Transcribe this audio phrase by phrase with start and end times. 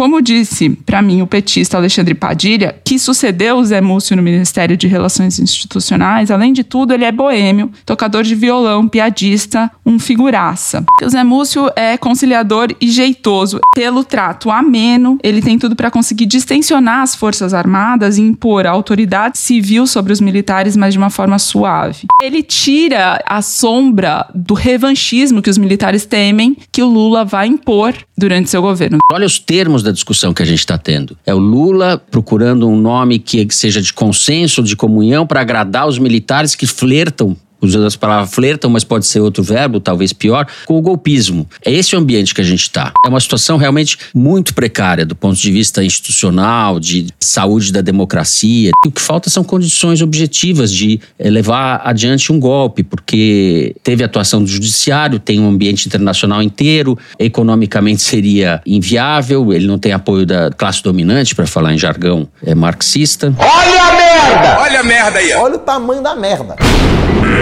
[0.00, 4.74] Como disse para mim o petista Alexandre Padilha, que sucedeu o Zé Múcio no Ministério
[4.74, 10.82] de Relações Institucionais, além de tudo, ele é boêmio, tocador de violão, piadista, um figuraça.
[11.02, 13.60] O Zé Múcio é conciliador e jeitoso.
[13.74, 18.70] Pelo trato ameno, ele tem tudo para conseguir distensionar as Forças Armadas e impor a
[18.70, 22.06] autoridade civil sobre os militares, mas de uma forma suave.
[22.22, 27.94] Ele tira a sombra do revanchismo que os militares temem que o Lula vai impor
[28.16, 28.98] durante seu governo.
[29.12, 31.16] Olha os termos da discussão que a gente está tendo.
[31.24, 35.98] É o Lula procurando um nome que seja de consenso, de comunhão, para agradar os
[35.98, 40.76] militares que flertam usando as palavras flertam, mas pode ser outro verbo, talvez pior, com
[40.76, 41.46] o golpismo.
[41.64, 42.92] É esse o ambiente que a gente está.
[43.04, 48.70] É uma situação realmente muito precária do ponto de vista institucional, de saúde da democracia.
[48.86, 54.42] O que falta são condições objetivas de eh, levar adiante um golpe, porque teve atuação
[54.42, 60.50] do judiciário, tem um ambiente internacional inteiro, economicamente seria inviável, ele não tem apoio da
[60.50, 63.34] classe dominante, para falar em jargão é, marxista.
[63.38, 64.60] Olha a merda!
[64.60, 65.32] Olha a merda aí!
[65.34, 66.56] Olha o tamanho da merda.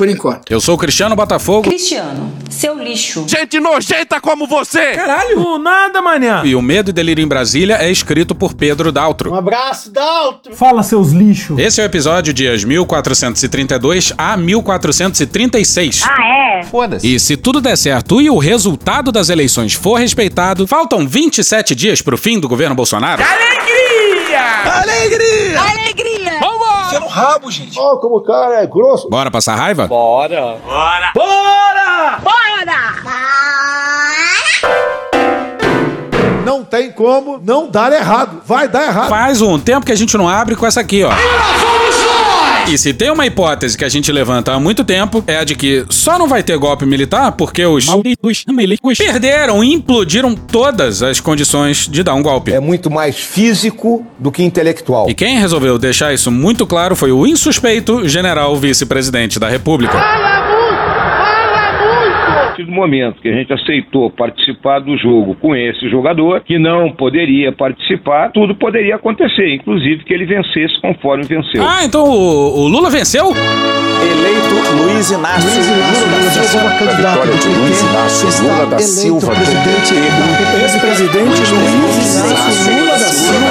[0.00, 0.50] Por enquanto.
[0.50, 1.68] Eu sou o Cristiano Botafogo.
[1.68, 3.26] Cristiano, seu lixo.
[3.28, 4.92] Gente nojenta como você!
[4.92, 5.58] Caralho!
[5.58, 6.40] nada, manhã!
[6.42, 9.30] E o Medo e Delírio em Brasília é escrito por Pedro Daltro.
[9.30, 10.56] Um abraço, Daltro!
[10.56, 11.58] Fala, seus lixos!
[11.58, 16.02] Esse é o episódio dias 1432 a 1436.
[16.08, 16.62] Ah, é?
[16.62, 17.06] Foda-se.
[17.06, 22.00] E se tudo der certo e o resultado das eleições for respeitado, faltam 27 dias
[22.00, 23.22] pro fim do governo Bolsonaro.
[23.22, 24.80] Alegria!
[24.80, 25.60] Alegria!
[25.60, 26.49] Alegria!
[26.90, 27.78] Você no rabo, gente.
[27.78, 29.08] Ó, como o cara é grosso.
[29.08, 29.86] Bora passar raiva?
[29.86, 30.56] Bora!
[30.66, 31.12] Bora!
[31.14, 32.20] Bora!
[36.44, 38.42] Não tem como não dar errado.
[38.44, 39.08] Vai dar errado.
[39.08, 41.10] Faz um tempo que a gente não abre com essa aqui, ó.
[42.68, 45.54] E se tem uma hipótese que a gente levanta há muito tempo, é a de
[45.54, 47.86] que só não vai ter golpe militar porque os
[48.96, 52.52] perderam e implodiram todas as condições de dar um golpe.
[52.52, 55.08] É muito mais físico do que intelectual.
[55.08, 60.29] E quem resolveu deixar isso muito claro foi o insuspeito general vice-presidente da República.
[62.60, 66.92] Partir do momento que a gente aceitou participar do jogo com esse jogador, que não
[66.92, 71.62] poderia participar, tudo poderia acontecer, inclusive que ele vencesse conforme venceu.
[71.62, 73.28] Ah, então o, o Lula venceu?
[73.30, 76.68] Eleito Luiz Inácio Lula da Silva.
[76.96, 79.94] Vitória de Luiz Inácio Lula da Silva do PT.
[80.62, 83.50] Ex-presidente Luiz Inácio Lula da Silva.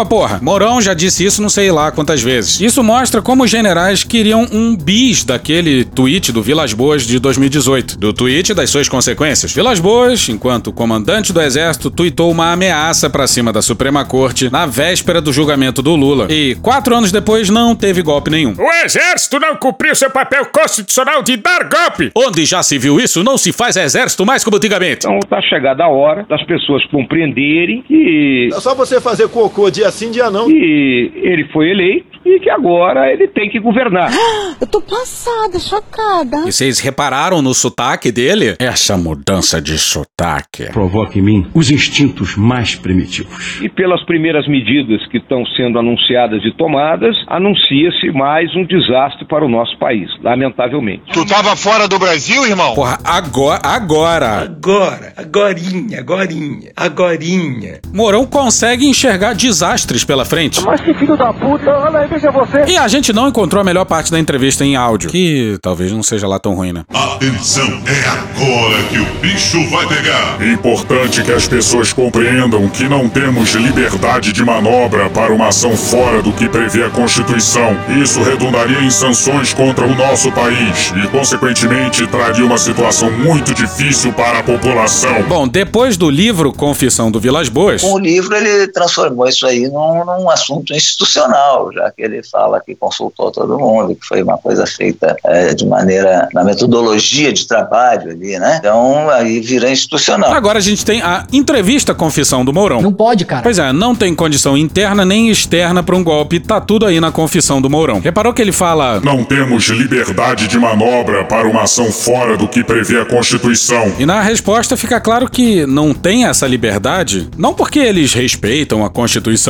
[0.00, 0.38] Calma, porra.
[0.42, 2.60] Mourão já disse isso não sei lá quantas vezes.
[2.60, 7.98] Isso mostra como os generais queriam um bis daquele tweet do Vilas Boas de 2018.
[7.98, 9.52] Do tweet das suas consequências.
[9.52, 14.64] Vilas Boas, enquanto comandante do exército, tweetou uma ameaça pra cima da Suprema Corte na
[14.66, 16.26] véspera do julgamento do Lula.
[16.30, 18.54] E quatro anos depois não teve golpe nenhum.
[18.58, 22.10] O exército não cumpriu seu papel constitucional de dar golpe.
[22.14, 25.06] Onde já se viu isso, não se faz exército mais como antigamente.
[25.06, 29.89] Então está chegada a hora das pessoas compreenderem que, É só você fazer cocô dia
[29.90, 30.46] sim, dia não.
[30.46, 34.10] que ele foi eleito e que agora ele tem que governar.
[34.60, 36.46] Eu tô passada, chocada.
[36.46, 38.56] E vocês repararam no sotaque dele?
[38.58, 40.64] Essa mudança de sotaque.
[40.70, 43.58] Provoca em mim os instintos mais primitivos.
[43.62, 49.44] E pelas primeiras medidas que estão sendo anunciadas e tomadas, anuncia-se mais um desastre para
[49.44, 51.04] o nosso país, lamentavelmente.
[51.12, 52.74] Tu tava fora do Brasil, irmão?
[52.74, 54.42] Porra, agora, agora.
[54.42, 57.80] Agora, agorinha, agorinha, agorinha.
[57.94, 59.34] Mourão consegue enxergar
[59.70, 60.60] desastres pela frente.
[60.64, 62.64] Mas que filho da puta, olha aí, veja você.
[62.66, 66.02] E a gente não encontrou a melhor parte da entrevista em áudio, que talvez não
[66.02, 66.84] seja lá tão ruim, né?
[66.92, 70.38] Atenção, é agora que o bicho vai pegar.
[70.42, 76.22] Importante que as pessoas compreendam que não temos liberdade de manobra para uma ação fora
[76.22, 77.76] do que prevê a Constituição.
[78.02, 84.12] Isso redundaria em sanções contra o nosso país e, consequentemente, traria uma situação muito difícil
[84.12, 85.22] para a população.
[85.28, 89.59] Bom, depois do livro Confissão do Vilas Boas, Com o livro ele transformou isso aí
[89.68, 94.22] num, num assunto institucional, já que que ele fala que consultou todo mundo, que foi
[94.22, 98.56] uma coisa feita é, de maneira, na metodologia de trabalho ali, né?
[98.58, 100.32] Então aí vira institucional.
[100.32, 102.80] Agora a gente tem a entrevista confissão do Mourão.
[102.80, 103.42] Não pode, cara.
[103.42, 107.12] Pois é, não tem condição interna nem externa para um golpe, tá tudo aí na
[107.12, 108.00] confissão do Mourão.
[108.00, 112.64] Reparou que ele fala: Não temos liberdade de manobra para uma ação fora do que
[112.64, 113.92] prevê a Constituição.
[113.98, 118.90] E na resposta fica claro que não tem essa liberdade, não porque eles respeitam a
[118.90, 119.49] Constituição.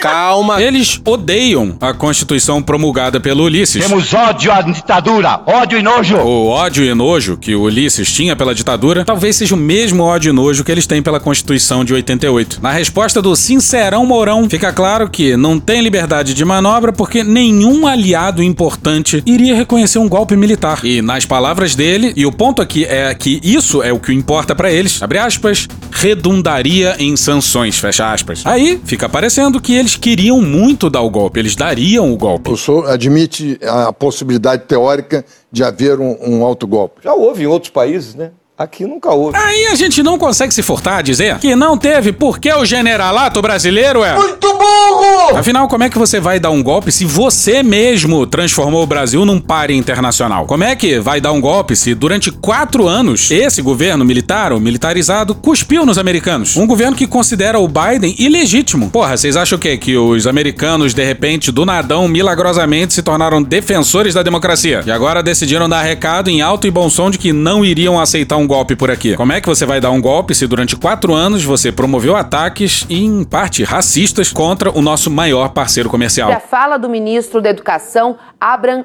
[0.00, 0.62] Calma.
[0.62, 3.82] Eles odeiam a Constituição promulgada pelo Ulisses.
[3.82, 6.16] Temos ódio à ditadura, ódio e nojo.
[6.16, 10.30] O ódio e nojo que o Ulisses tinha pela ditadura talvez seja o mesmo ódio
[10.30, 12.60] e nojo que eles têm pela Constituição de 88.
[12.62, 17.86] Na resposta do Sincerão Mourão, fica claro que não tem liberdade de manobra porque nenhum
[17.86, 20.80] aliado importante iria reconhecer um golpe militar.
[20.84, 24.54] E nas palavras dele, e o ponto aqui é que isso é o que importa
[24.54, 28.42] para eles, abre aspas, redundaria em sanções, fecha aspas.
[28.44, 32.50] Aí fica parecendo que eles queriam muito dar o golpe, eles dariam o golpe.
[32.50, 37.02] O senhor admite a possibilidade teórica de haver um, um autogolpe?
[37.04, 38.32] Já houve em outros países, né?
[38.58, 39.36] Aqui nunca houve.
[39.36, 43.42] Aí a gente não consegue se furtar a dizer que não teve porque o generalato
[43.42, 44.16] brasileiro é.
[44.16, 45.36] Muito burro!
[45.36, 49.26] Afinal, como é que você vai dar um golpe se você mesmo transformou o Brasil
[49.26, 50.46] num páreo internacional?
[50.46, 54.58] Como é que vai dar um golpe se durante quatro anos esse governo militar ou
[54.58, 56.56] militarizado cuspiu nos americanos?
[56.56, 58.88] Um governo que considera o Biden ilegítimo.
[58.88, 59.76] Porra, vocês acham o quê?
[59.76, 65.22] Que os americanos, de repente, do nadão, milagrosamente se tornaram defensores da democracia e agora
[65.22, 68.76] decidiram dar recado em alto e bom som de que não iriam aceitar um golpe
[68.76, 69.16] por aqui.
[69.16, 72.86] Como é que você vai dar um golpe se durante quatro anos você promoveu ataques,
[72.88, 76.30] em parte racistas, contra o nosso maior parceiro comercial?
[76.32, 78.84] A fala do ministro da Educação, Abraham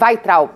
[0.00, 0.50] Weitraub.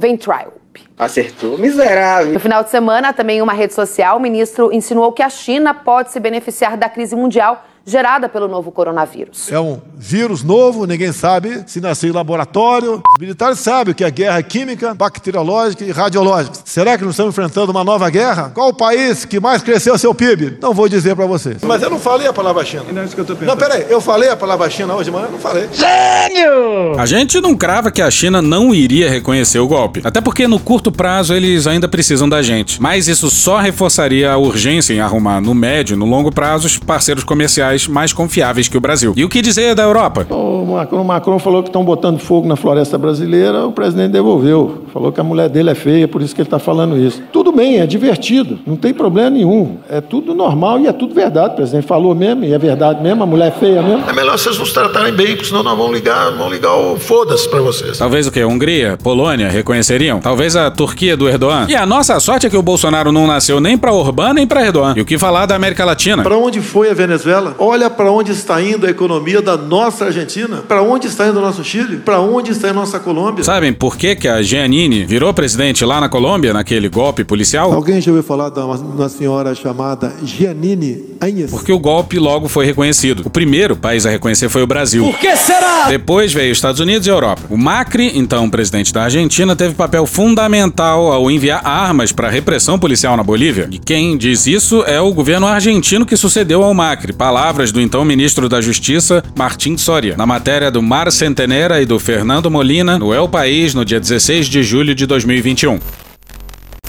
[0.00, 0.52] Weintraub.
[0.98, 2.32] Acertou, miserável.
[2.32, 5.74] No final de semana, também em uma rede social, o ministro insinuou que a China
[5.74, 9.50] pode se beneficiar da crise mundial gerada pelo novo coronavírus.
[9.50, 13.02] É um vírus novo, ninguém sabe se nasceu em laboratório.
[13.14, 16.58] Os militares sabem que a guerra é química, bacteriológica e radiológica.
[16.64, 18.50] Será que nós estamos enfrentando uma nova guerra?
[18.54, 20.58] Qual o país que mais cresceu seu PIB?
[20.60, 21.58] Não vou dizer para vocês.
[21.62, 22.84] Mas eu não falei a palavra China.
[22.92, 23.48] Não é isso que eu tô pensando.
[23.48, 25.28] Não, peraí, eu falei a palavra China hoje de manhã?
[25.30, 25.68] Não falei.
[25.72, 26.98] Gênio!
[26.98, 30.00] A gente não crava que a China não iria reconhecer o golpe.
[30.04, 32.80] Até porque no curto prazo eles ainda precisam da gente.
[32.80, 36.78] Mas isso só reforçaria a urgência em arrumar no médio e no longo prazo os
[36.78, 39.12] parceiros comerciais mais confiáveis que o Brasil.
[39.16, 40.26] E o que dizer da Europa?
[40.30, 44.84] O Macron, o Macron falou que estão botando fogo na floresta brasileira, o presidente devolveu.
[44.92, 47.22] Falou que a mulher dele é feia, por isso que ele está falando isso.
[47.32, 49.78] Tudo bem, é divertido, não tem problema nenhum.
[49.88, 51.54] É tudo normal e é tudo verdade.
[51.54, 54.08] O presidente falou mesmo, e é verdade mesmo, a mulher é feia mesmo.
[54.08, 57.48] É melhor vocês nos tratarem bem, porque senão nós vamos ligar, vamos ligar o foda-se
[57.48, 57.98] para vocês.
[57.98, 58.44] Talvez o que?
[58.44, 60.20] Hungria, Polônia reconheceriam?
[60.20, 61.66] Talvez a Turquia do Erdogan?
[61.68, 64.64] E a nossa sorte é que o Bolsonaro não nasceu nem para Orbán nem para
[64.64, 64.94] Erdogan.
[64.96, 66.22] E o que falar da América Latina?
[66.22, 67.54] Para onde foi a Venezuela?
[67.64, 71.40] Olha para onde está indo a economia da nossa Argentina, para onde está indo o
[71.40, 73.44] nosso Chile, para onde está indo a nossa Colômbia.
[73.44, 77.72] Sabem por que, que a Giannini virou presidente lá na Colômbia, naquele golpe policial?
[77.72, 81.52] Alguém já ouviu falar de uma, uma senhora chamada Giannini Anhes?
[81.52, 83.22] Porque o golpe logo foi reconhecido.
[83.24, 85.04] O primeiro país a reconhecer foi o Brasil.
[85.04, 85.86] Por que será?
[85.88, 87.42] Depois veio Estados Unidos e Europa.
[87.48, 92.76] O Macri, então presidente da Argentina, teve papel fundamental ao enviar armas para a repressão
[92.76, 93.68] policial na Bolívia.
[93.70, 97.12] E quem diz isso é o governo argentino que sucedeu ao Macri.
[97.52, 101.98] Palavras do então ministro da Justiça, Martim Soria, na matéria do Mar Centenera e do
[101.98, 105.78] Fernando Molina, no El País, no dia 16 de julho de 2021.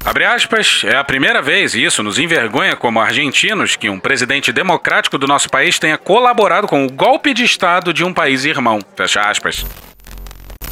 [0.05, 4.53] Abre aspas, é a primeira vez, e isso nos envergonha como argentinos, que um presidente
[4.53, 8.79] democrático do nosso país tenha colaborado com o golpe de Estado de um país irmão.
[8.95, 9.65] Fecha aspas.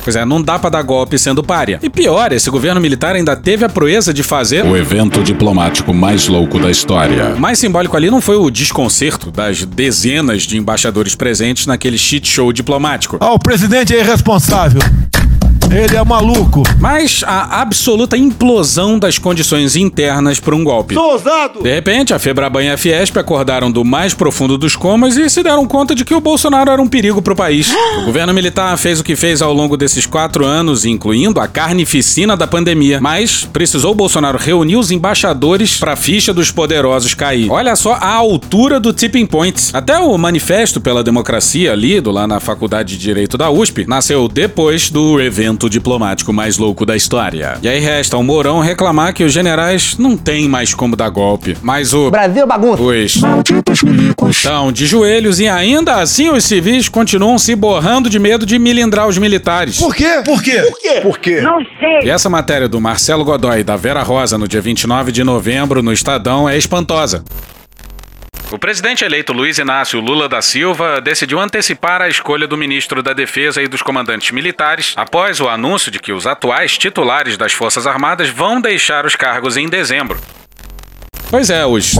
[0.04, 1.80] Pois é, não dá pra dar golpe sendo párea.
[1.82, 6.28] E pior, esse governo militar ainda teve a proeza de fazer o evento diplomático mais
[6.28, 7.36] louco da história.
[7.36, 12.52] Mais simbólico ali não foi o desconcerto das dezenas de embaixadores presentes naquele shit show
[12.52, 13.18] diplomático.
[13.20, 14.82] Ah, o presidente é irresponsável.
[15.74, 16.64] Ele é maluco.
[16.82, 20.94] Mas a absoluta implosão das condições internas para um golpe.
[20.94, 21.64] Sou ousado!
[21.64, 25.42] De repente, a Febraban e a Fiesp acordaram do mais profundo dos comas e se
[25.42, 27.74] deram conta de que o Bolsonaro era um perigo para o país.
[28.02, 32.36] O governo militar fez o que fez ao longo desses quatro anos, incluindo a carnificina
[32.36, 33.00] da pandemia.
[33.00, 37.50] Mas precisou o Bolsonaro reunir os embaixadores para a ficha dos poderosos cair.
[37.50, 39.70] Olha só a altura do tipping point.
[39.72, 44.90] Até o Manifesto pela Democracia, lido lá na Faculdade de Direito da USP, nasceu depois
[44.90, 47.58] do evento diplomático mais louco da história.
[47.62, 51.58] E aí resta ao Mourão reclamar que os generais não têm mais como dar golpe.
[51.62, 52.10] Mas o.
[52.12, 52.82] Brasil bagunça.
[52.82, 53.22] Os.
[54.30, 59.08] Estão de joelhos e ainda assim os civis continuam se borrando de medo de milindrar
[59.08, 59.78] os militares.
[59.78, 60.22] Por quê?
[60.26, 60.62] Por quê?
[60.62, 61.02] Por quê?
[61.02, 61.42] Por quê?
[61.42, 62.08] Não sei.
[62.08, 65.82] E essa matéria do Marcelo Godoy e da Vera Rosa no dia 29 de novembro
[65.82, 67.24] no Estadão é espantosa.
[68.52, 73.14] O presidente eleito Luiz Inácio Lula da Silva decidiu antecipar a escolha do ministro da
[73.14, 77.88] Defesa e dos comandantes militares após o anúncio de que os atuais titulares das Forças
[77.88, 80.20] Armadas vão deixar os cargos em dezembro.
[81.30, 81.94] Pois é, os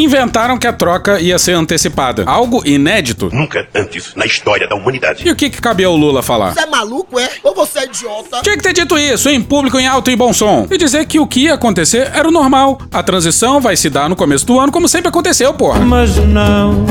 [0.00, 2.24] inventaram que a troca ia ser antecipada.
[2.26, 3.30] Algo inédito.
[3.32, 5.26] Nunca antes na história da humanidade.
[5.26, 6.52] E o que, que cabia ao Lula falar?
[6.54, 7.28] Você é maluco, é?
[7.42, 8.40] Ou você é idiota?
[8.42, 10.66] Tinha que ter dito isso em público, em alto e bom som.
[10.70, 12.80] E dizer que o que ia acontecer era o normal.
[12.92, 15.80] A transição vai se dar no começo do ano, como sempre aconteceu, porra.
[15.80, 16.84] Mas não.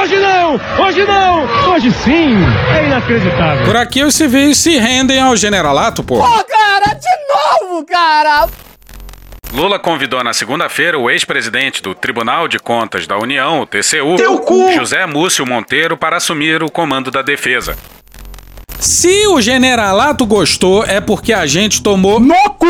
[0.00, 0.60] Hoje não!
[0.84, 1.72] Hoje não!
[1.72, 2.34] Hoje sim!
[2.74, 3.64] É inacreditável.
[3.64, 6.28] Por aqui os civis se rendem ao generalato, porra.
[6.28, 8.48] Pô, cara, de novo, cara!
[9.52, 14.38] Lula convidou na segunda-feira o ex-presidente do Tribunal de Contas da União, o TCU, Teu
[14.40, 14.72] cu!
[14.72, 17.74] José Múcio Monteiro, para assumir o comando da defesa.
[18.78, 22.66] Se o generalato gostou, é porque a gente tomou no cu!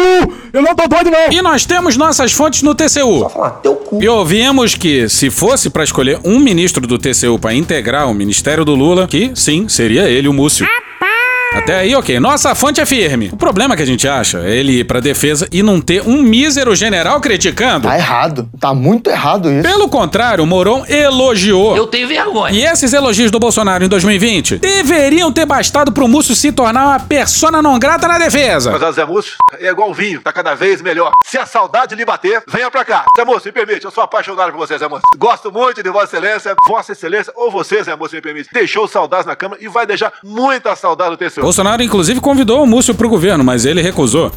[0.52, 1.32] Eu não tô doido, não!
[1.32, 3.18] E nós temos nossas fontes no TCU.
[3.18, 4.00] Só falar teu cu.
[4.00, 8.64] E ouvimos que, se fosse para escolher um ministro do TCU para integrar o ministério
[8.64, 10.66] do Lula, que sim, seria ele, o Múcio.
[11.54, 12.20] Até aí, ok.
[12.20, 13.30] Nossa fonte é firme.
[13.32, 16.22] O problema que a gente acha é ele ir pra defesa e não ter um
[16.22, 17.88] mísero general criticando.
[17.88, 18.48] Tá errado.
[18.60, 19.62] Tá muito errado isso.
[19.62, 21.76] Pelo contrário, o Moron elogiou.
[21.76, 22.54] Eu tenho vergonha.
[22.54, 27.00] E esses elogios do Bolsonaro em 2020 deveriam ter bastado pro Múcio se tornar uma
[27.00, 28.76] persona não grata na defesa.
[28.78, 31.12] Mas, Zé Múcio, é igual vinho, tá cada vez melhor.
[31.24, 33.04] Se a saudade lhe bater, venha pra cá.
[33.16, 35.02] Zé Múcio, me permite, eu sou apaixonado por você, Zé Múcio.
[35.16, 38.50] Gosto muito de Vossa Excelência, Vossa Excelência, ou você, Zé Múcio, me permite.
[38.52, 41.37] Deixou saudades na Câmara e vai deixar muita saudade no TCU.
[41.40, 44.32] Bolsonaro, inclusive, convidou o Múcio pro governo, mas ele recusou.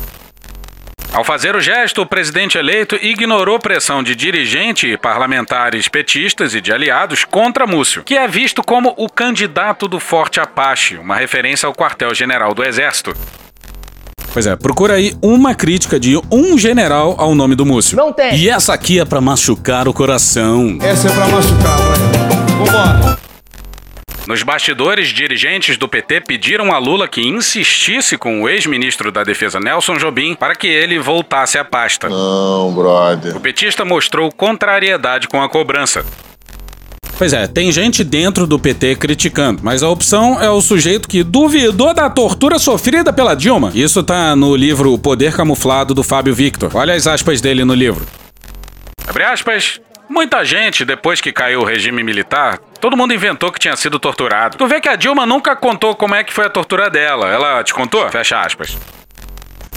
[1.14, 6.62] Ao fazer o gesto, o presidente eleito ignorou pressão de dirigente e parlamentares petistas e
[6.62, 11.68] de aliados contra Múcio, que é visto como o candidato do Forte Apache, uma referência
[11.68, 13.14] ao quartel-general do Exército.
[14.32, 17.98] Pois é, procura aí uma crítica de um general ao nome do Múcio.
[17.98, 18.34] Não tem.
[18.38, 20.78] E essa aqui é pra machucar o coração.
[20.82, 22.32] Essa é pra machucar, vai.
[22.66, 23.21] Vambora.
[24.32, 29.60] Nos bastidores, dirigentes do PT pediram a Lula que insistisse com o ex-ministro da Defesa
[29.60, 32.08] Nelson Jobim para que ele voltasse à pasta.
[32.08, 33.36] Não, brother.
[33.36, 36.06] O petista mostrou contrariedade com a cobrança.
[37.18, 41.24] Pois é, tem gente dentro do PT criticando, mas a opção é o sujeito que
[41.24, 43.74] duvidou da tortura sofrida pela Dilma.
[43.76, 46.72] Isso tá no livro O Poder Camuflado do Fábio Victor.
[46.74, 48.08] Olha as aspas dele no livro.
[49.06, 49.82] Abre aspas.
[50.12, 54.58] Muita gente, depois que caiu o regime militar, todo mundo inventou que tinha sido torturado.
[54.58, 57.30] Tu vê que a Dilma nunca contou como é que foi a tortura dela.
[57.30, 58.10] Ela te contou?
[58.10, 58.78] Fecha aspas.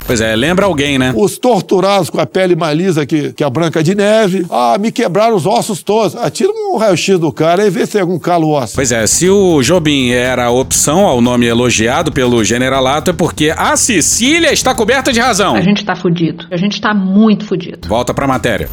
[0.05, 1.15] Pois é, lembra alguém, né?
[1.17, 4.45] Os torturados com a pele mais lisa que, que a Branca de Neve.
[4.51, 6.17] Ah, me quebraram os ossos todos.
[6.17, 8.75] Atira um raio-x do cara e vê se tem algum calo ósseo.
[8.75, 13.55] Pois é, se o Jobim era a opção ao nome elogiado pelo generalato, é porque
[13.57, 15.55] a Sicília está coberta de razão.
[15.55, 16.45] A gente tá fudido.
[16.51, 17.89] A gente tá muito fudido.
[17.89, 18.69] Volta pra matéria.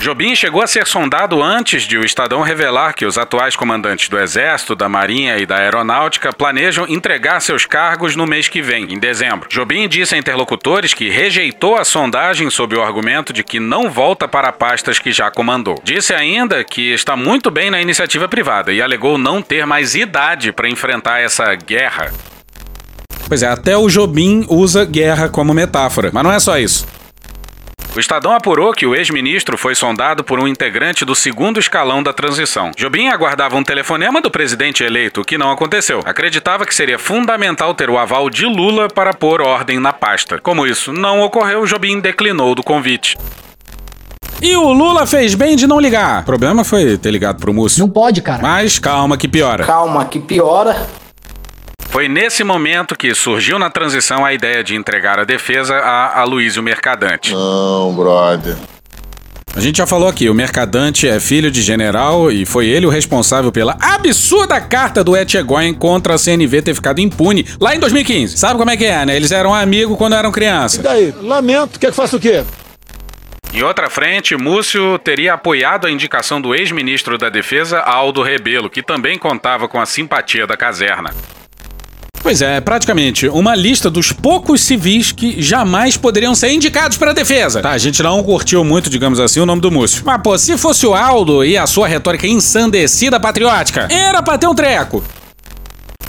[0.00, 4.18] Jobim chegou a ser sondado antes de o Estadão revelar que os atuais comandantes do
[4.18, 8.98] Exército, da Marinha e da Aeronáutica planejam entregar seus cargos no mês que vem, em
[8.98, 9.46] dezembro.
[9.50, 14.26] Jobim disse a interlocutores que rejeitou a sondagem sob o argumento de que não volta
[14.26, 15.78] para pastas que já comandou.
[15.84, 20.50] Disse ainda que está muito bem na iniciativa privada e alegou não ter mais idade
[20.50, 22.10] para enfrentar essa guerra.
[23.28, 26.86] Pois é, até o Jobim usa guerra como metáfora, mas não é só isso.
[27.94, 32.12] O Estadão apurou que o ex-ministro foi sondado por um integrante do segundo escalão da
[32.12, 32.70] transição.
[32.76, 36.00] Jobim aguardava um telefonema do presidente eleito, o que não aconteceu.
[36.04, 40.38] Acreditava que seria fundamental ter o aval de Lula para pôr ordem na pasta.
[40.38, 43.18] Como isso não ocorreu, Jobim declinou do convite.
[44.40, 46.22] E o Lula fez bem de não ligar.
[46.22, 47.80] O problema foi ter ligado pro Múcio.
[47.80, 48.40] Não pode, cara.
[48.40, 49.64] Mas calma que piora.
[49.64, 50.86] Calma, que piora.
[51.90, 56.62] Foi nesse momento que surgiu na transição a ideia de entregar a defesa a Aloysio
[56.62, 57.32] Mercadante.
[57.34, 58.56] Não, brother.
[59.56, 62.88] A gente já falou aqui, o Mercadante é filho de general e foi ele o
[62.88, 68.38] responsável pela absurda carta do Etchegóin contra a CNV ter ficado impune lá em 2015.
[68.38, 69.16] Sabe como é que é, né?
[69.16, 70.78] Eles eram amigos quando eram criança.
[70.78, 71.14] E daí?
[71.20, 71.80] Lamento.
[71.80, 72.44] Quer que faça o quê?
[73.52, 78.80] Em outra frente, Múcio teria apoiado a indicação do ex-ministro da Defesa, Aldo Rebelo, que
[78.80, 81.12] também contava com a simpatia da caserna.
[82.22, 87.14] Pois é, praticamente uma lista dos poucos civis que jamais poderiam ser indicados para a
[87.14, 87.62] defesa.
[87.62, 90.02] Tá, a gente não curtiu muito, digamos assim, o nome do Múcio.
[90.04, 94.46] Mas, pô, se fosse o Aldo e a sua retórica ensandecida patriótica, era pra ter
[94.46, 95.02] um treco.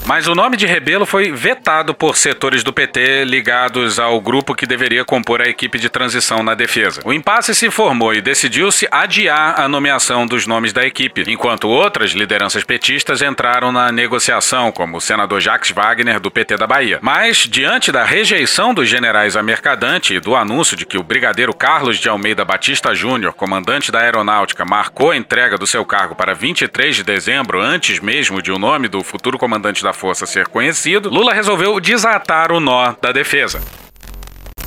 [0.05, 4.65] Mas o nome de Rebelo foi vetado por setores do PT ligados ao grupo que
[4.65, 7.01] deveria compor a equipe de transição na defesa.
[7.05, 12.11] O impasse se formou e decidiu-se adiar a nomeação dos nomes da equipe, enquanto outras
[12.11, 16.99] lideranças petistas entraram na negociação, como o senador Jacques Wagner, do PT da Bahia.
[17.01, 21.53] Mas, diante da rejeição dos generais a Mercadante e do anúncio de que o brigadeiro
[21.53, 26.33] Carlos de Almeida Batista Júnior, comandante da aeronáutica, marcou a entrega do seu cargo para
[26.33, 31.09] 23 de dezembro, antes mesmo de o nome do futuro comandante da força ser conhecido,
[31.09, 33.61] Lula resolveu desatar o nó da defesa.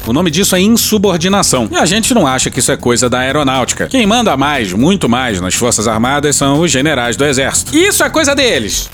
[0.07, 1.69] O nome disso é insubordinação.
[1.73, 3.87] E a gente não acha que isso é coisa da aeronáutica.
[3.87, 7.75] Quem manda mais, muito mais, nas Forças Armadas são os generais do Exército.
[7.75, 8.91] Isso é coisa deles.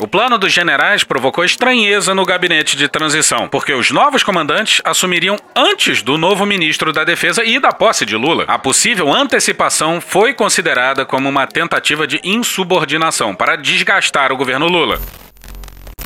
[0.00, 5.36] O plano dos generais provocou estranheza no gabinete de transição, porque os novos comandantes assumiriam
[5.54, 8.44] antes do novo ministro da Defesa e da posse de Lula.
[8.48, 14.98] A possível antecipação foi considerada como uma tentativa de insubordinação para desgastar o governo Lula.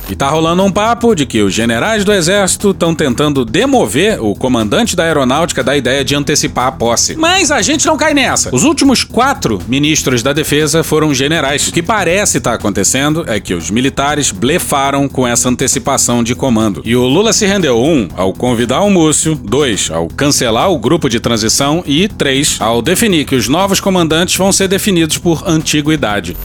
[0.09, 4.35] E tá rolando um papo de que os generais do exército estão tentando demover o
[4.35, 7.15] comandante da aeronáutica da ideia de antecipar a posse.
[7.15, 8.53] Mas a gente não cai nessa.
[8.53, 11.67] Os últimos quatro ministros da defesa foram generais.
[11.67, 16.35] O que parece estar tá acontecendo é que os militares blefaram com essa antecipação de
[16.35, 16.81] comando.
[16.85, 21.09] E o Lula se rendeu, um, ao convidar o Múcio, dois, ao cancelar o grupo
[21.09, 26.37] de transição e três, ao definir que os novos comandantes vão ser definidos por antiguidade.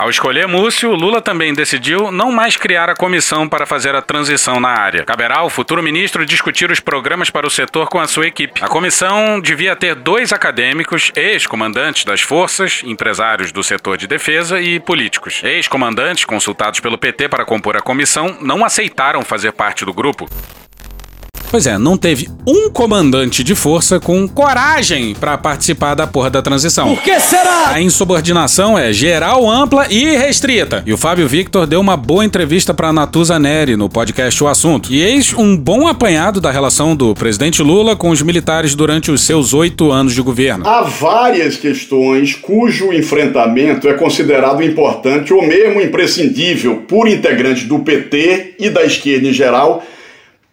[0.00, 4.58] Ao escolher Múcio, Lula também decidiu não mais criar a comissão para fazer a transição
[4.58, 5.04] na área.
[5.04, 8.64] Caberá ao futuro ministro discutir os programas para o setor com a sua equipe.
[8.64, 14.80] A comissão devia ter dois acadêmicos, ex-comandantes das forças, empresários do setor de defesa e
[14.80, 15.42] políticos.
[15.44, 20.26] Ex-comandantes consultados pelo PT para compor a comissão não aceitaram fazer parte do grupo.
[21.50, 26.40] Pois é, não teve um comandante de força com coragem para participar da porra da
[26.40, 26.94] transição.
[26.94, 27.70] Por que será?
[27.70, 30.84] A insubordinação é geral, ampla e restrita.
[30.86, 34.92] E o Fábio Victor deu uma boa entrevista para Natuza Neri no podcast O Assunto.
[34.92, 39.20] E eis um bom apanhado da relação do presidente Lula com os militares durante os
[39.22, 40.68] seus oito anos de governo.
[40.68, 48.54] Há várias questões cujo enfrentamento é considerado importante ou mesmo imprescindível por integrantes do PT
[48.56, 49.82] e da esquerda em geral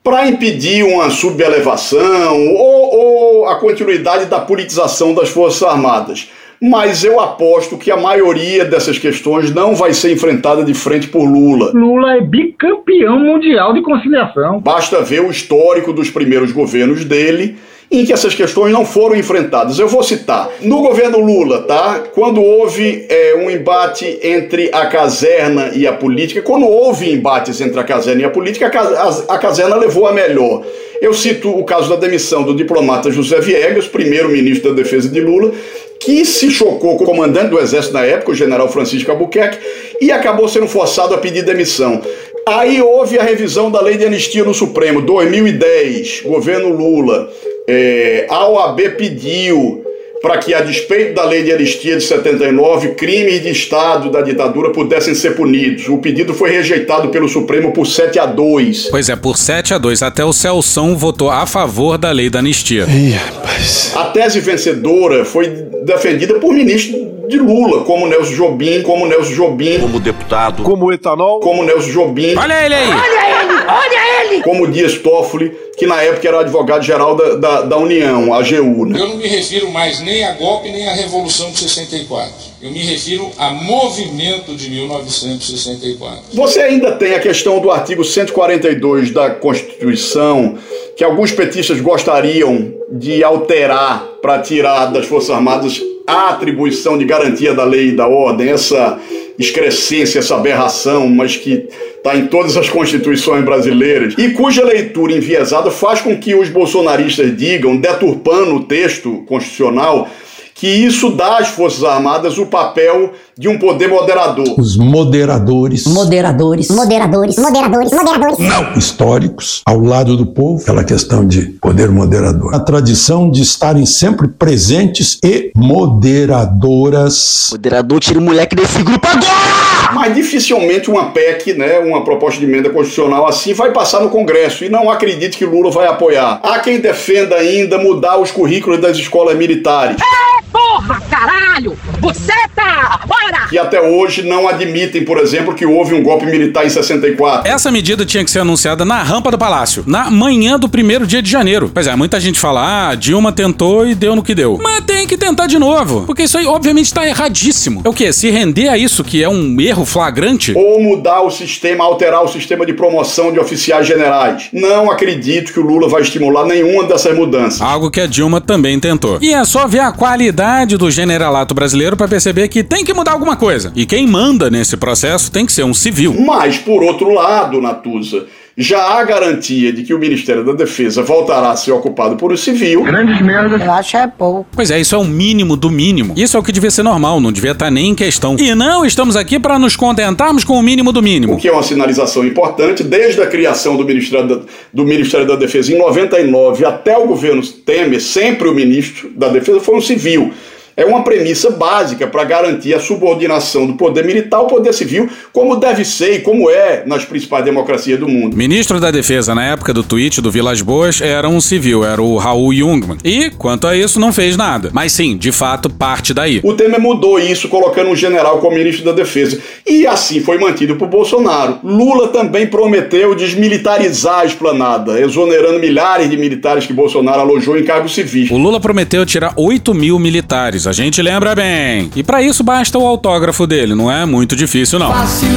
[0.08, 6.32] para impedir uma subelevação ou, ou, a continuidade da politização das Forças Armadas.
[6.62, 11.26] Mas eu aposto que a maioria dessas questões não vai ser enfrentada de frente por
[11.26, 11.74] Lula.
[11.74, 14.62] Lula é bicampeão mundial de conciliação.
[14.62, 17.58] Basta ver o histórico dos primeiros governos dele
[17.89, 19.79] em que essas questões não foram enfrentadas.
[19.79, 20.50] Eu vou citar.
[20.62, 22.03] No governo Lula, tá?
[22.13, 27.79] Quando houve é, um embate entre a caserna e a política, quando houve embates entre
[27.79, 30.63] a caserna e a política, a, caserna levou a melhor.
[31.01, 35.22] Eu cito o caso da demissão do diplomata José Viegas, primeiro ministro da Defesa de
[35.22, 35.51] Lula,
[36.00, 39.60] que se chocou com o comandante do Exército na época, o general Francisco Albuquerque,
[40.01, 42.02] e acabou sendo forçado a pedir demissão.
[42.47, 47.30] Aí houve a revisão da lei de anistia no Supremo, 2010, governo Lula.
[47.67, 49.84] É, a OAB pediu
[50.21, 54.71] para que, a despeito da lei de anistia de 79, crimes de Estado da ditadura
[54.71, 55.88] pudessem ser punidos.
[55.89, 58.88] O pedido foi rejeitado pelo Supremo por 7 a 2.
[58.89, 60.01] Pois é, por 7 a 2.
[60.01, 62.86] Até o Celção votou a favor da lei da anistia.
[62.89, 63.91] Ih, rapaz.
[63.95, 65.47] A tese vencedora foi
[65.84, 69.80] defendida por ministros de Lula, como Nelson Jobim, como Nelson Jobim.
[69.80, 70.63] Como deputado.
[70.63, 71.41] Como etanol.
[71.41, 72.36] Como Nelson Jobim.
[72.38, 72.89] Olha ele aí!
[72.89, 73.47] Olha ele!
[73.67, 74.41] Olha ele!
[74.43, 78.86] Como Dias Toffoli, que na época era advogado-geral da, da, da, União, a AGU.
[78.86, 78.99] Né?
[78.99, 82.34] Eu não me refiro mais nem a golpe nem a Revolução de 64.
[82.62, 86.23] Eu me refiro a movimento de 1964.
[86.34, 90.58] Você ainda tem a questão do artigo 142 da Constituição,
[90.95, 97.53] que alguns petistas gostariam de alterar para tirar das Forças Armadas a atribuição de garantia
[97.53, 98.97] da lei e da ordem, essa
[99.38, 105.69] excrescência, essa aberração, mas que está em todas as constituições brasileiras, e cuja leitura enviesada
[105.69, 110.10] faz com que os bolsonaristas digam, deturpando o texto constitucional,
[110.58, 114.60] que isso dá às Forças Armadas o papel de um poder moderador.
[114.60, 115.86] Os moderadores.
[115.86, 116.70] Moderadores.
[116.70, 117.38] Moderadores.
[117.38, 117.91] Moderadores.
[117.91, 118.39] Moderadores.
[118.39, 118.74] Não.
[118.74, 122.56] Históricos, ao lado do povo, aquela questão de poder moderador.
[122.56, 127.50] A tradição de estarem sempre presentes e moderadoras.
[127.52, 129.87] Moderador, tira o moleque desse grupo agora!
[130.28, 134.66] Dificilmente uma PEC, né, uma proposta de emenda constitucional assim, vai passar no Congresso.
[134.66, 136.42] E não acredite que Lula vai apoiar.
[136.44, 139.96] Há quem defenda ainda mudar os currículos das escolas militares.
[140.02, 141.78] É, porra, caralho!
[142.02, 143.00] Você tá!
[143.08, 143.48] Bora!
[143.48, 147.50] que até hoje não admitem, por exemplo, que houve um golpe militar em 64.
[147.50, 151.22] Essa medida tinha que ser anunciada na rampa do palácio, na manhã do primeiro dia
[151.22, 151.72] de janeiro.
[151.74, 154.60] Pois é, muita gente fala, ah, Dilma tentou e deu no que deu.
[154.62, 157.82] Mas tem que tentar de novo, porque isso aí obviamente tá erradíssimo.
[157.84, 158.12] É o quê?
[158.12, 160.16] Se render a isso que é um erro flagrante?
[160.56, 164.49] Ou mudar o sistema, alterar o sistema de promoção de oficiais generais.
[164.51, 167.62] Não acredito que o Lula vai estimular nenhuma dessas mudanças.
[167.62, 169.19] Algo que a Dilma também tentou.
[169.21, 173.12] E é só ver a qualidade do generalato brasileiro para perceber que tem que mudar
[173.12, 173.71] alguma coisa.
[173.75, 176.15] E quem manda nesse processo tem que ser um civil.
[176.19, 178.25] Mas, por outro lado, Natuza,
[178.58, 182.38] já há garantia de que o Ministério da Defesa voltará a ser ocupado por um
[182.38, 182.82] civil.
[182.82, 183.62] Grandes merdas.
[183.62, 184.48] Eu acho é pouco.
[184.52, 186.15] Pois é, isso é o mínimo do mínimo.
[186.17, 188.36] Isso é o que devia ser normal, não devia estar nem em questão.
[188.39, 191.36] E não estamos aqui para nos contentarmos com o mínimo do mínimo.
[191.36, 194.41] O que é uma sinalização importante, desde a criação do Ministério da,
[194.74, 199.60] do Ministério da Defesa em 99 até o governo Temer, sempre o ministro da Defesa
[199.60, 200.34] foi um civil
[200.78, 205.56] é uma premissa básica para garantir a subordinação do poder militar ao poder civil, como
[205.56, 208.38] deve ser e como é nas principais democracias do mundo.
[208.38, 212.18] Ministro da Defesa na época do tweet do Vilas Boas era um civil, era o
[212.18, 213.00] Raul Jungmann.
[213.04, 214.70] E, quanto a isso, não fez nada.
[214.72, 216.42] Mas sim, de fato, parte daí.
[216.44, 219.40] O Temer mudou isso, colocando um general como ministro da Defesa.
[219.66, 221.58] E assim foi mantido por Bolsonaro.
[221.63, 227.96] Lula também prometeu desmilitarizar a esplanada, exonerando milhares de militares que Bolsonaro alojou em cargos
[227.96, 228.30] civis.
[228.30, 231.89] O Lula prometeu tirar 8 mil militares a gente lembra bem.
[231.95, 234.91] E para isso basta o autógrafo dele, não é muito difícil não.
[234.91, 235.30] Fácil,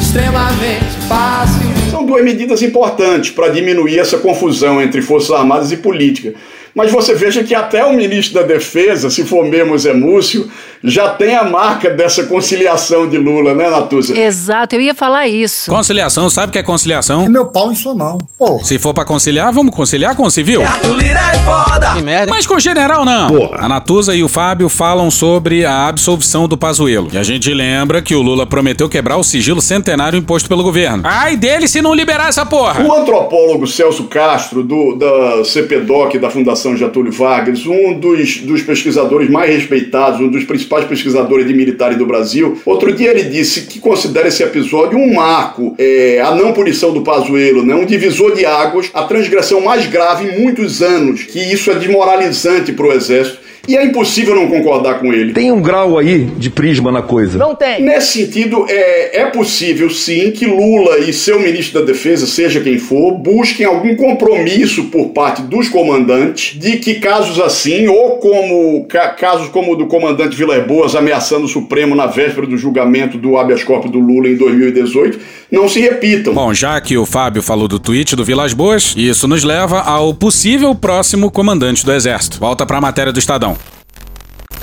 [0.00, 1.60] extremamente fácil.
[1.90, 6.34] São duas medidas importantes para diminuir essa confusão entre Forças Armadas e política.
[6.74, 10.48] Mas você veja que até o ministro da Defesa, se for mesmo Zé Múcio,
[10.82, 14.18] já tem a marca dessa conciliação de Lula, né, Natuza?
[14.18, 15.70] Exato, eu ia falar isso.
[15.70, 17.24] Conciliação, sabe o que é conciliação?
[17.24, 18.18] É meu pau em sua mão.
[18.38, 18.58] Pô.
[18.64, 20.62] Se for pra conciliar, vamos conciliar com o civil?
[20.62, 21.94] é foda.
[21.94, 22.32] Que merda.
[22.32, 23.28] Mas com o general não.
[23.28, 23.58] Porra.
[23.64, 27.08] A Natuza e o Fábio falam sobre a absolvição do Pazuello.
[27.12, 31.02] E a gente lembra que o Lula prometeu quebrar o sigilo centenário imposto pelo governo.
[31.04, 32.84] Ai dele se não liberar essa porra.
[32.84, 39.30] O antropólogo Celso Castro, do, da CPDOC, da Fundação Getúlio Vargas, um dos, dos pesquisadores
[39.30, 43.80] mais respeitados, um dos principais pesquisadores de militares do Brasil, outro dia ele disse que
[43.80, 48.46] considera esse episódio um marco, é, a não punição do Pazuello, né, um divisor de
[48.46, 53.39] águas, a transgressão mais grave em muitos anos, que isso é desmoralizante para o Exército.
[53.68, 55.32] E é impossível não concordar com ele.
[55.32, 57.38] Tem um grau aí de prisma na coisa.
[57.38, 57.82] Não tem.
[57.82, 62.78] Nesse sentido, é, é possível sim que Lula e seu ministro da Defesa, seja quem
[62.78, 69.10] for, busquem algum compromisso por parte dos comandantes de que casos assim, ou como ca,
[69.10, 73.36] casos como o do comandante Vilas Boas ameaçando o Supremo na véspera do julgamento do
[73.36, 75.18] habeas corpus do Lula em 2018,
[75.50, 76.32] não se repitam.
[76.32, 80.14] Bom, já que o Fábio falou do tweet do Vilas Boas, isso nos leva ao
[80.14, 82.38] possível próximo comandante do Exército.
[82.38, 83.56] Volta para a matéria do Estadão.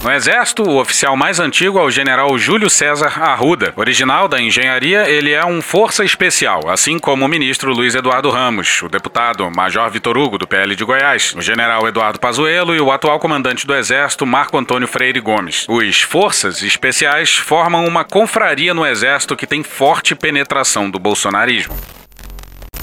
[0.03, 3.73] No Exército, o oficial mais antigo é o general Júlio César Arruda.
[3.75, 8.81] Original da engenharia, ele é um força especial, assim como o ministro Luiz Eduardo Ramos,
[8.83, 12.91] o deputado Major Vitor Hugo, do PL de Goiás, o general Eduardo Pazuello e o
[12.91, 15.65] atual comandante do Exército, Marco Antônio Freire Gomes.
[15.67, 21.75] Os forças especiais formam uma confraria no Exército que tem forte penetração do bolsonarismo.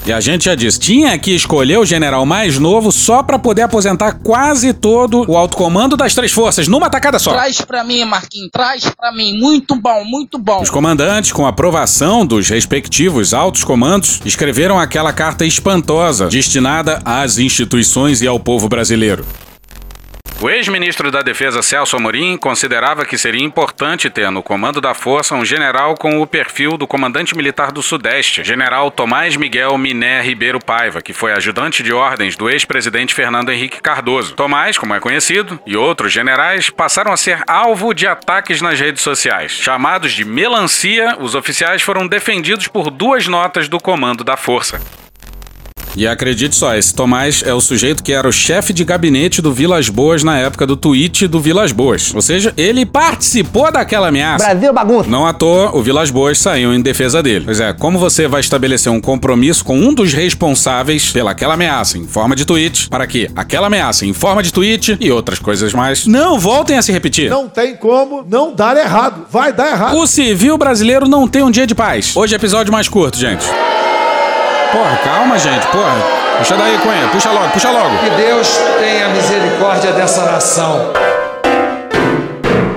[0.05, 3.63] E a gente já disse, tinha que escolher o general mais novo só para poder
[3.63, 7.31] aposentar quase todo o alto comando das três forças numa tacada só.
[7.31, 9.39] Traz pra mim, Marquinhos, traz pra mim.
[9.39, 10.61] Muito bom, muito bom.
[10.61, 18.21] Os comandantes, com aprovação dos respectivos altos comandos, escreveram aquela carta espantosa destinada às instituições
[18.21, 19.25] e ao povo brasileiro.
[20.41, 25.33] O ex-ministro da Defesa Celso Amorim considerava que seria importante ter no comando da força
[25.33, 30.59] um general com o perfil do comandante militar do Sudeste, general Tomás Miguel Miné Ribeiro
[30.59, 34.35] Paiva, que foi ajudante de ordens do ex-presidente Fernando Henrique Cardoso.
[34.35, 39.01] Tomás, como é conhecido, e outros generais passaram a ser alvo de ataques nas redes
[39.01, 39.53] sociais.
[39.53, 44.81] Chamados de melancia, os oficiais foram defendidos por duas notas do comando da força.
[45.95, 49.53] E acredite só, esse Tomás é o sujeito que era o chefe de gabinete do
[49.53, 52.13] Vilas Boas na época do tweet do Vilas Boas.
[52.13, 54.45] Ou seja, ele participou daquela ameaça.
[54.45, 55.09] Brasil bagunça.
[55.09, 57.45] Não à toa, o Vilas Boas saiu em defesa dele.
[57.45, 62.05] Pois é, como você vai estabelecer um compromisso com um dos responsáveis pelaquela ameaça em
[62.05, 66.05] forma de tweet, para que aquela ameaça em forma de tweet e outras coisas mais
[66.05, 67.29] não voltem a se repetir?
[67.29, 69.25] Não tem como não dar errado.
[69.31, 69.97] Vai dar errado.
[69.97, 72.15] O civil brasileiro não tem um dia de paz.
[72.15, 73.45] Hoje é episódio mais curto, gente.
[74.71, 75.95] Porra, calma, gente, porra.
[76.37, 77.97] Puxa daí, Cunha, puxa logo, puxa logo.
[77.99, 80.91] Que Deus tenha misericórdia dessa nação.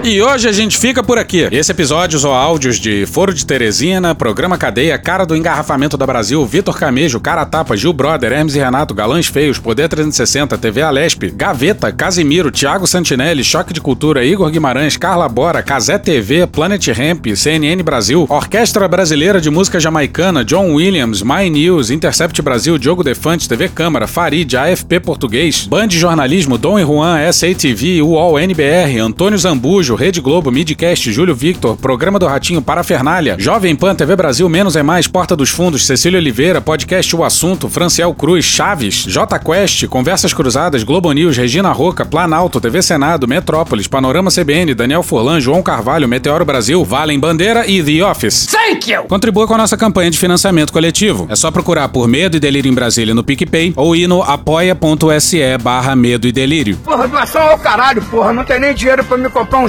[0.04, 1.48] E hoje a gente fica por aqui.
[1.50, 6.44] Esse episódio usou áudios de Foro de Teresina, Programa Cadeia, Cara do Engarrafamento da Brasil,
[6.46, 11.24] Vitor Camejo, Cara Tapa, Gil Brother, Hermes e Renato, Galãs Feios, Poder 360, TV Alesp,
[11.34, 17.26] Gaveta, Casimiro, Thiago Santinelli, Choque de Cultura, Igor Guimarães, Carla Bora, Casé TV, Planet Ramp,
[17.34, 23.48] CNN Brasil, Orquestra Brasileira de Música Jamaicana, John Williams, My News, Intercept Brasil, Diogo Defante,
[23.48, 29.87] TV Câmara, Farid, AFP Português, Band Jornalismo, Dom e Juan, SATV, UOL NBR, Antônio Zambujo,
[29.94, 34.82] Rede Globo, Midcast, Júlio Victor, Programa do Ratinho, Parafernália, Jovem Pan, TV Brasil, Menos é
[34.82, 40.32] Mais, Porta dos Fundos, Cecília Oliveira, Podcast O Assunto, Franciel Cruz, Chaves, J Quest, Conversas
[40.32, 46.08] Cruzadas, Globo News, Regina Roca, Planalto, TV Senado, Metrópolis, Panorama CBN, Daniel Furlan, João Carvalho,
[46.08, 48.46] Meteoro Brasil, Valem Bandeira e The Office.
[48.46, 49.04] Thank you!
[49.04, 51.26] Contribua com a nossa campanha de financiamento coletivo.
[51.30, 55.58] É só procurar por Medo e Delírio em Brasília no PicPay ou ir no apoia.se
[55.62, 56.76] barra Medo e Delírio.
[56.84, 58.32] Porra, doação ao caralho, porra.
[58.32, 59.68] Não tem nem dinheiro pra me comprar um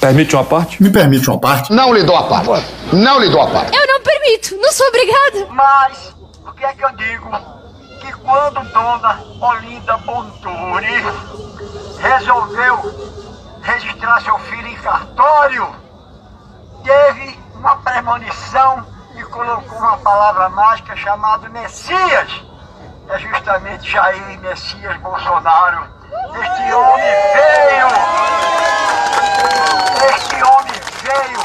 [0.00, 0.82] Permite uma parte?
[0.82, 1.72] Me permite uma parte?
[1.72, 2.66] Não lhe dou a parte.
[2.92, 3.76] Não lhe dou a parte.
[3.76, 5.46] Eu não permito, não sou obrigada.
[5.50, 6.14] Mas,
[6.46, 7.30] o que é que eu digo?
[8.00, 11.04] Que quando Dona Olinda Bonturi
[12.00, 13.20] resolveu
[13.62, 15.68] registrar seu filho em cartório,
[16.82, 22.42] teve uma premonição e colocou uma palavra mágica chamada Messias.
[23.08, 25.84] É justamente Jair Messias Bolsonaro.
[26.10, 27.88] Este homem veio,
[30.14, 31.40] este homem veio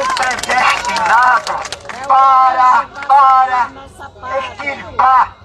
[0.00, 1.52] um predestinado
[2.06, 3.70] para, para
[4.38, 5.36] extirpar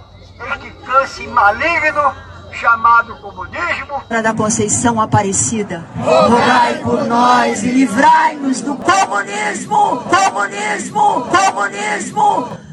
[1.16, 2.14] câncer maligno
[2.52, 4.02] chamado comunismo.
[4.10, 12.65] da Conceição Aparecida, rogai por nós e livrai-nos do comunismo, comunismo, comunismo.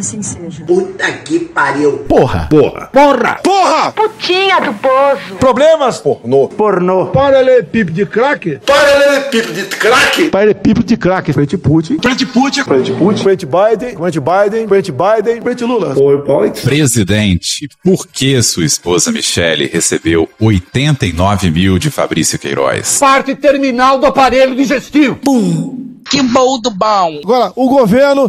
[0.00, 0.64] Assim seja.
[0.64, 1.98] Puta que pariu.
[2.08, 2.46] Porra.
[2.48, 2.86] Porra.
[2.90, 3.34] Porra.
[3.42, 3.92] Porra.
[3.92, 5.34] Putinha do poço.
[5.38, 5.98] Problemas?
[5.98, 6.48] Pornô.
[6.48, 7.06] Pornô.
[7.08, 8.60] Paralelepípedo de crack?
[8.64, 10.30] Paralelepípedo de crack.
[10.30, 11.30] Paralelepípedo de crack.
[11.34, 11.98] Frente Putin.
[12.00, 12.64] Frente Putin.
[12.64, 13.22] Frente Putin.
[13.22, 13.94] Frente Biden.
[13.94, 14.68] Frente Biden.
[14.68, 15.42] Frente Biden.
[15.42, 15.94] Frente Lula.
[16.64, 22.98] Presidente, por que sua esposa Michele recebeu 89 mil de Fabrício Queiroz?
[22.98, 25.18] Parte terminal do aparelho digestivo.
[26.10, 27.20] Que bom do bom.
[27.22, 28.28] Agora, o governo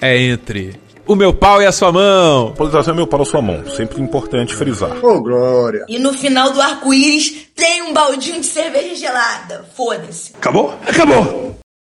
[0.00, 2.52] é entre o meu pau e a sua mão.
[2.52, 3.66] Polarização é meu para a sua mão.
[3.66, 5.02] Sempre importante frisar.
[5.04, 5.84] Ô, Glória.
[5.88, 9.64] E no final do arco-íris tem um baldinho de cerveja gelada.
[9.74, 10.32] Foda-se.
[10.36, 10.78] Acabou?
[10.86, 11.57] Acabou.